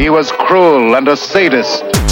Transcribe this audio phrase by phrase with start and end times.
[0.00, 2.09] He was cruel and a sadist.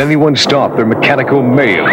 [0.00, 1.86] Can anyone stop their mechanical mail?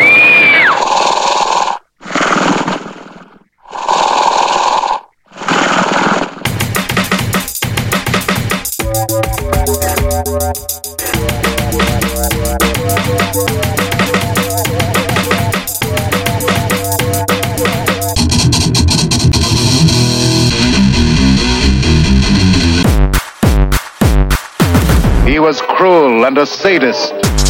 [25.25, 27.46] He was cruel and a sadist.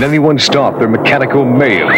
[0.00, 1.90] Can anyone stop their mechanical mail?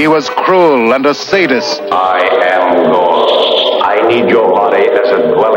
[0.00, 1.82] He was cruel and a sadist.
[1.92, 2.20] I
[2.56, 3.84] am Ghost.
[3.84, 5.49] I need your body as a dwelling